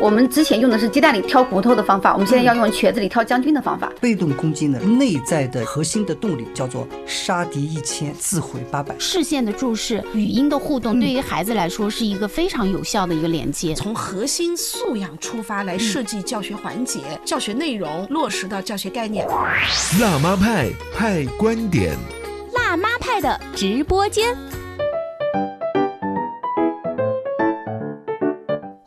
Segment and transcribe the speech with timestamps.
[0.00, 3.90] 我们之前用的是鸡蛋里挑骨头的方法，我们现在要用瘸子里挑将军的方法。
[4.00, 8.94] 被动攻击呢，内在的核心的动力叫做杀敌一千，自毁八百。
[8.98, 13.74] 视线的注视、语音的互动，对于孩子来说是一个非常有效的一个连接。
[13.74, 19.26] 从核心素养出发来设计教学环节、教学内容，落实到教学概念。
[20.00, 21.96] 辣妈派派观点，
[22.52, 24.36] 辣妈派的直播间。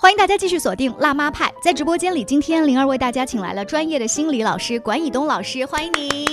[0.08, 6.26] 欢迎大家继续锁定辣妈派，在直播间里，今天灵儿为大家请来了专业的心理老师管以东老师，欢迎您。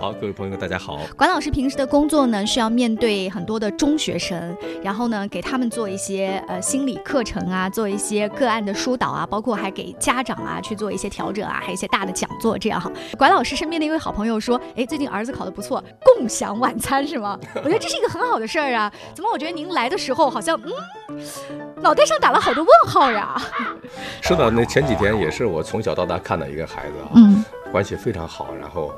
[0.00, 0.98] 好，各位朋友，大家好。
[1.16, 12.90] 管老师平时的工作呢，是要面对很多的中学生，然后呢，给他们做一些呃心理课程啊，做一些个案的疏导啊，包括还给家长啊去做一些调整啊，还有一些大的讲座这样哈。
[13.16, 17.38] 管老师身边的一位好朋友说，哎，最近儿子考得不错，共享晚餐是吗？
[17.54, 18.92] 我觉得这是一个很好的事儿啊。
[19.14, 20.72] 怎么我觉得您来的时候好像嗯，
[21.80, 23.40] 脑袋上打了好多问号呀？
[24.22, 28.94] 是的，那前几天也是我从小到大看到一个孩子啊，嗯关系非常好，然后。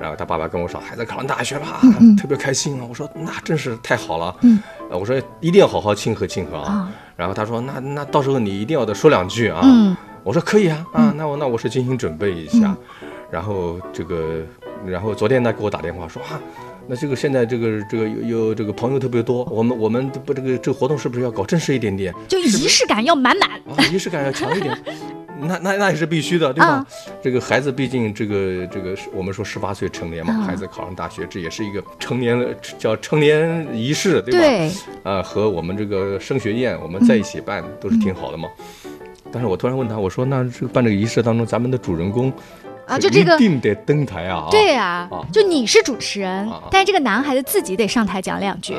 [0.00, 2.86] 然后他爸爸跟我说，孩子考上大学了，嗯特别开心啊！
[2.88, 4.58] 我说那真是太好了，嗯
[4.90, 6.72] 呃我说一定要好好庆贺庆贺啊。
[6.72, 9.60] 啊然后他说，那那到时候你一定要得说两句啊。
[9.62, 14.40] 嗯我说可以啊，啊，那我那我是精心准备一下，嗯然后这个，
[14.86, 16.40] 然后昨天他给我打电话说啊，
[16.90, 22.12] 那这个现在这个这个有有这个朋友特别多，我们我们不这个这个活动是不是要搞正式一点点？
[22.26, 23.48] 就仪式感要满满。
[23.76, 24.76] 啊，仪式感要强一点。
[25.42, 26.66] 那那那也是必须的，对吧？
[26.66, 26.86] 啊
[27.22, 34.40] 这个孩子毕竟这个这个我们说十八岁成年嘛，啊孩子考上大学，这也是一个成年了叫成年仪式，对吧？
[34.40, 34.70] 对，
[35.04, 38.48] 啊，和我们这个升学宴我们在一起办、都是挺好的嘛。
[39.30, 42.32] 但是我突然问他，我说那这个办这个仪式当中，咱们的主人公
[42.90, 44.48] 啊，就这个一定得登台啊？
[44.50, 48.74] 对呀、啊就你是主持人，啊但是这个男孩子自己得上台讲两句。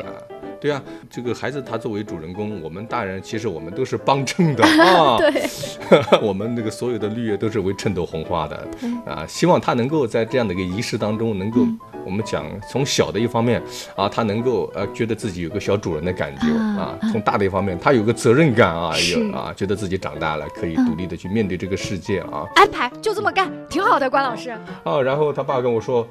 [0.62, 4.64] 啊对啊，这个孩子他作为主人公，我们大人其实我们都是帮衬的。
[4.86, 5.18] 啊。
[5.18, 5.32] 对，
[6.22, 8.68] 我们那个所有的绿叶都是为衬托红花的。
[9.06, 11.80] 啊，希望他能够在这样的一个仪式当中，能够、嗯。
[12.04, 13.62] 我们讲从小的一方面
[13.96, 22.44] 啊，他能够呃觉得自己有个小主人的感觉啊啊，从大的一方面，他有个责任感啊，有啊，觉得自己长大了，可以独立的去面对这个世界啊。
[22.56, 24.50] 安排就这么干，挺好的，关老师。
[24.84, 26.08] 啊，然后他爸跟我说。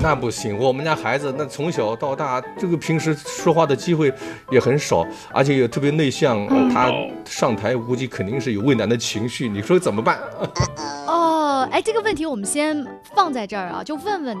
[0.00, 4.12] 那不行，我们家孩子那从小到大，这个平时说话的机会
[4.50, 6.38] 也很少，而且也特别内向。
[6.46, 6.92] 嗯他
[7.24, 10.20] 上台估计肯定是有畏难的情绪，你说怎么办？
[11.08, 14.36] 哦，哎，这个问题我们先放在这儿啊，就问问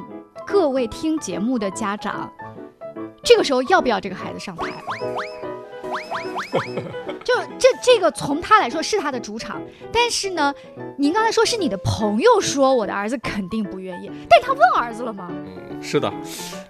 [0.46, 2.30] 各位听节目的家长，
[3.24, 4.66] 这个时候要不要这个孩子上台？
[7.24, 9.60] 就这这个从他来说是他的主场，
[9.92, 10.52] 但是呢，
[10.96, 15.28] 您刚才说是你的朋友说我的儿子肯定不愿意，但他问儿子了吗？
[15.30, 16.12] 嗯，是的，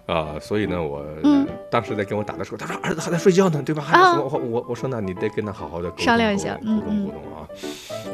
[0.07, 3.85] 啊、所以呢，我、嗯当时在跟我打的时候，他说儿子还在睡觉呢，对吧？
[3.93, 7.47] 啊我我我我说那你得跟他好好的商量一下沟通嗯嗯沟通啊。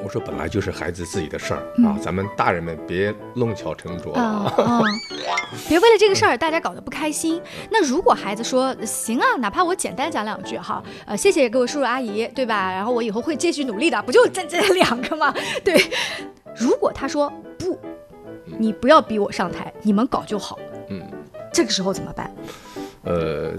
[0.05, 4.65] 我说本来就是孩子自己的事儿、嗯啊，咱们大人们别弄巧成拙啊啊。
[4.65, 4.83] 啊！
[5.69, 7.41] 别为了这个事儿大家搞得不开心。
[7.71, 12.71] 那如果孩子说行啊，哪怕我简单讲两句哈，呃，谢谢各位叔叔阿姨，对吧？
[12.71, 15.35] 然后我以后会继续努力的，不就这这两个吗？
[15.65, 15.81] 对。
[16.57, 17.79] 如果他说不，
[18.59, 21.03] 你不要逼我上台，你们搞就好，嗯，
[21.53, 22.33] 这个时候怎么办？
[23.05, 23.55] 呃，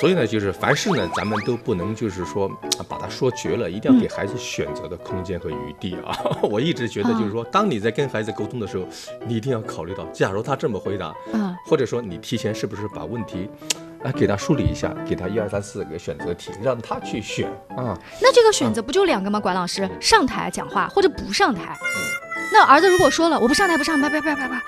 [0.00, 2.48] 所以呢，就是凡事呢，咱们都不能就是说
[2.78, 6.16] 啊把它说绝了，一定要给孩子选择的空间和余地啊。
[6.42, 8.84] 我一直觉得就是说，当你在跟孩子沟通的时候，
[9.26, 13.50] 你一定要考虑到，假如他这么回答，嗯或者说你提前是不是把问题
[14.02, 17.98] 啊给他梳理一下，给他一二三四个选择题，让他去选啊。
[18.20, 19.38] 那这个选择不就两个吗？
[19.38, 21.76] 管老师上台讲话或者不上台。
[22.52, 24.62] 那儿子如果说了我不上台不上台，啪啪啪啪啪，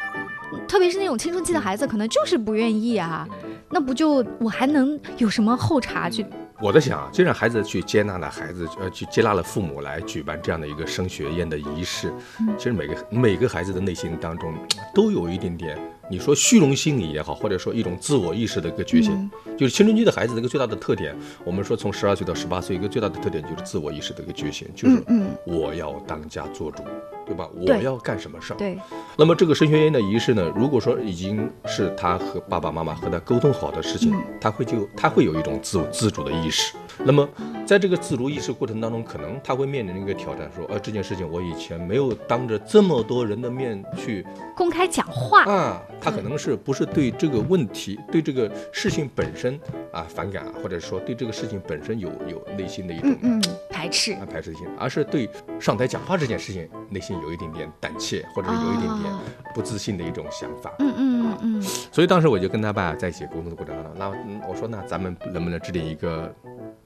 [0.68, 3.26] 特别是那种青春期的孩子，可能就是不愿意啊。
[3.72, 6.26] 那不就我还能有什么后茬去？
[6.60, 12.12] 我在想啊，就让孩子去接纳了孩子，呃，去接纳了父母来举办这样的一个升学宴的仪式。
[12.56, 14.54] 其实每个每个孩子的内心当中
[14.94, 15.76] 都有一点点，
[16.08, 19.28] 你说虚荣心理也好，或者说一种自我意识的一个觉醒。
[19.58, 26.84] 就是青春期的孩子的一个最大的特点，我们说从十二岁到十八岁，一个最大的特点就是自我意识的一个觉醒，就是嗯我要当家做主，
[27.26, 27.48] 对吧？
[27.54, 28.56] 我对要干什么事儿？
[28.56, 28.78] 对，
[29.16, 36.74] 那么这个升学宴的仪式呢，如果说已经是他和爸爸妈妈和他沟通好的事情，他会就他会有一种自自主的意识。
[37.04, 37.26] 那么
[37.66, 49.58] 在这个自主意识过程当中，可能他会面临一个挑战，说，呃，这件事情我以前没有当着这么多人的面去公开讲话，啊，他可能是不是对这个问题、对这个事情本身
[49.90, 53.42] 啊反感啊，或者说对这个事情本身有有内心的一种嗯嗯，
[53.82, 59.18] 排斥啊排斥性，而是对上台讲话这件事情内心有一点点胆怯，或者是有一点点哦
[59.52, 60.72] 不自信的一种想法。
[60.78, 66.32] 嗯嗯嗯所以当时我就跟他爸在一起沟通的过程当中，那嗯我说那咱们能不能制定一个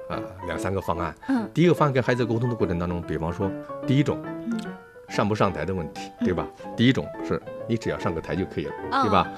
[0.08, 0.16] 啊
[0.46, 1.14] 两三个方案。
[1.28, 3.50] 嗯第一个方案跟孩子沟通的过程当中，比方说
[3.86, 4.18] 第一种。
[5.08, 6.44] 上不上台的问题，对吧？
[6.76, 8.72] 第一种是你只要上个台就可以了，
[9.04, 9.28] 对吧？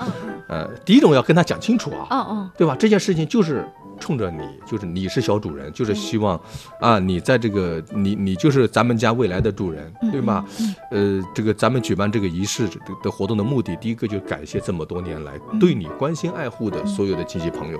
[0.48, 2.74] 呃，第一种要跟他讲清楚啊，嗯嗯对吧？
[2.78, 3.68] 这件事情就是
[3.98, 6.40] 冲着你，就是你是小主人，就是希望
[6.80, 10.44] 啊，你在这个你你就是咱们家未来的主人，对吗？
[10.90, 17.78] 呃，这个咱们举办这个仪式的的活动的目的，第一个就是感谢这么多年来对你关心爱护的所有的亲戚朋友，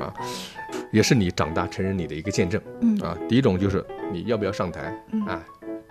[0.00, 0.12] 啊，
[0.92, 3.16] 也是你长大成人礼的一个见证，嗯啊。
[3.28, 4.96] 第一种就是你要不要上台
[5.26, 5.42] 啊，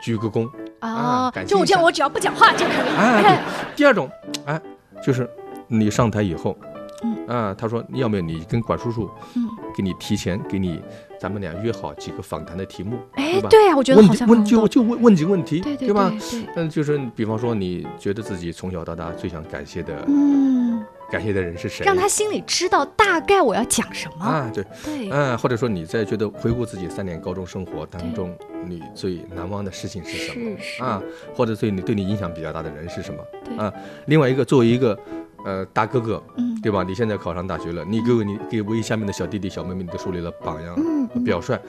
[0.02, 0.46] 鞠个躬，
[0.82, 2.96] 哦啊就我这样，我只要不讲话就可以。
[2.96, 3.40] 啊，对。
[3.76, 4.10] 第二种，
[4.46, 4.62] 哎，
[5.04, 5.30] 就是
[5.68, 6.58] 你上台以后，
[7.04, 9.43] 嗯啊，他说要不要你跟管叔叔，嗯，
[9.76, 10.82] 给你提前给你，
[11.20, 13.50] 咱们俩约好几个访谈的题目，哎，吧？
[13.50, 16.14] 对啊，我觉得问好像很多问就就问问几个问题，对对吧？
[16.56, 21.86] 嗯，就是比方说，你觉得自己从小到大最想感谢的、嗯，感谢的人是谁？
[21.86, 24.26] 让他心里知道大概我要讲什么。
[24.26, 28.36] 啊，对，对，嗯，或者说你在觉得回顾自己三年高中生活当中，
[28.66, 30.58] 你最难忘的事情是什么？
[30.58, 31.02] 是是啊，
[31.34, 33.24] 或者对你对你影响比较大的人是什么？
[33.46, 33.74] 对啊，
[34.06, 34.98] 另外一个作为一个
[35.46, 36.84] 呃大哥哥，嗯对吧？
[36.84, 41.60] 你现在考上大学了，你给我你给为下面的小弟弟小妹妹你都树立了榜样、嗯嗯表率，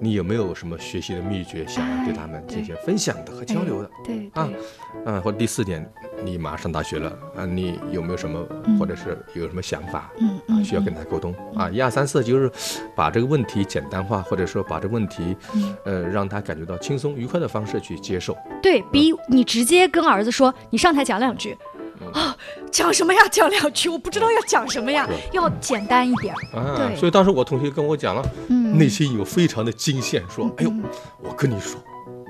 [0.00, 3.90] 你有没有什么学习的秘诀想要对他们进行分享的和交流的？
[4.04, 4.48] 对啊
[5.04, 5.84] 对，啊，或者第四点，
[6.24, 8.46] 你马上上大学了啊，你有没有什么
[8.78, 10.10] 或者是有什么想法？
[10.20, 12.50] 嗯啊，需要跟他沟通啊，一二三四就是
[12.94, 18.36] 把这个问题简单化，或者说把这个问题，嗯呃，让他感觉到轻松愉快的方式去接受。
[18.62, 21.56] 对比你直接跟儿子说，你上台讲两句。
[22.00, 22.36] 嗯啊，
[22.70, 23.20] 讲什么呀？
[23.30, 26.34] 讲两句，我不知道要讲什么呀，要简单一点。
[26.52, 30.72] 啊，对所以当时我同学跟我讲了，嗯内心有非常的惊羡，说，哎呦，
[31.22, 31.80] 我跟你说。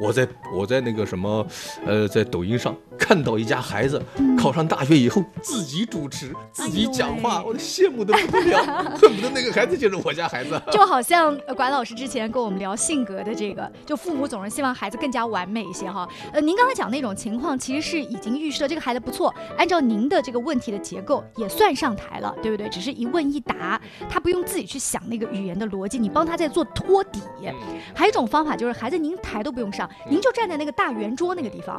[0.01, 1.47] 我在我在那个什么，
[1.87, 2.75] 呃，在抖音上
[3.05, 10.59] 看到一家孩子嗯考上大学以后自己主持、自己讲话，我羡慕的不得了， 恨不得那个孩子就是我家孩子。
[10.73, 16.09] 就好像呃管老师之前跟我们聊性格的这个，就父母总是希望孩子更加完美一些哈。
[16.33, 22.71] 呃，您刚才讲那种情况，其实是已经预设这个孩子不错，按照您的这个问题的结构也算上台了，对不对？
[22.71, 23.79] 只是一问一答，
[24.09, 27.21] 他不用自己去想那个语言的逻辑，你帮他在做托底。
[27.95, 31.79] 还有一种方法就是孩子您台都不用上，您就站在那个大圆桌那个地方，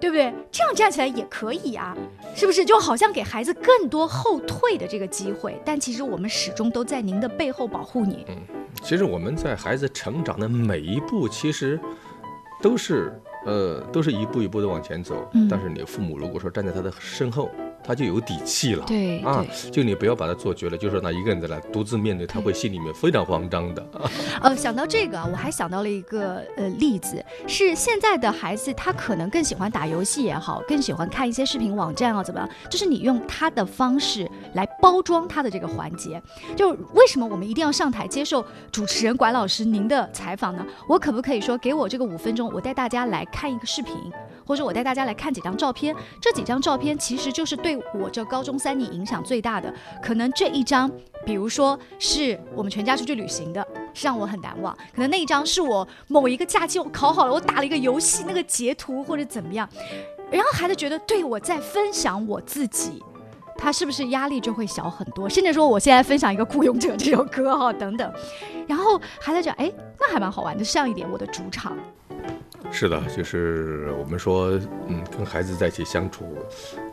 [0.00, 0.32] 对不对？
[0.50, 1.96] 这样站起来也可以啊，
[2.34, 2.64] 是不是？
[2.64, 8.24] 就好像给孩子更多后退的这个机会，但其实我们始终都在您的背后保护你。
[8.28, 8.36] 嗯
[8.82, 11.80] 其实我们在孩子成长的每一步，其实
[12.60, 15.26] 都是呃，都是一步一步的往前走。
[15.32, 17.50] 嗯但是你父母如果说站在他的身后，
[17.86, 18.84] 他就有底气了。
[18.86, 23.86] 对啊，就你不要把他做绝了，就说那一个人在那独自面对，他会心里面非常慌张的。
[24.42, 32.48] 呃，想到这个啊，我还想到了一个呃例子，是现在的孩子他可能更喜欢打游戏也好，更喜欢看一些视频网站啊，怎么样？
[32.68, 36.20] 就是你用他的方式来包装他的这个环节。
[36.56, 40.66] 就为什么我们一定要上台接受主持人管老师您的采访呢？
[40.88, 43.94] 我可不可以说给我这个五分钟，我带大家来看一个视频，
[44.44, 45.94] 或者我带大家来看几张照片？
[46.20, 49.72] 这几张照片其实就是对我这高中三年影响最大的。
[50.02, 50.90] 可能这一张，
[51.24, 54.76] 比如说是我们全家出去旅行的，是让我很难忘。
[54.94, 59.68] 可能那一张是我某一个假期我考好了，我打了一个游戏那个截图或者怎么样，
[60.30, 63.02] 然后孩子觉得对我在分享我自己。
[63.58, 65.26] 他是不是压力就会小很多？
[65.26, 68.12] 甚至说我现在分享一个《雇佣者》这首歌哈、等等，
[68.68, 71.74] 然后孩子讲，哎，那还蛮好玩的，像一点我的主场。
[72.70, 74.50] 是的，就是我们说，
[74.88, 76.26] 嗯，跟孩子在一起相处，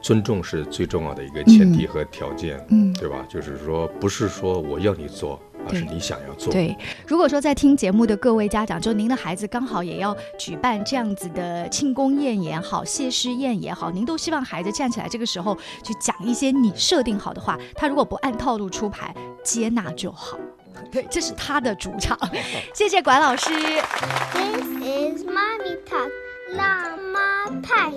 [0.02, 3.26] 尊重是最重要的一个前提和条件，嗯对吧？
[3.28, 6.54] 就是说，不是说我要你做，而是你想要做。
[6.54, 6.76] 对，
[7.06, 19.14] 如果说在听节目的各位家长，就您的孩子刚好也要举办这样子的庆功宴也好、谢师宴也好，您都希望孩子站起来这个时候去讲一些你设定好的话，他如果不按套路出牌，
[19.44, 20.38] 接纳就好。
[20.92, 22.18] 对， 这是他的主场。
[22.74, 23.50] 谢谢管老师。
[24.34, 25.53] This is Mommy
[25.87, 26.11] Talk
[26.53, 27.93] 辣妈派。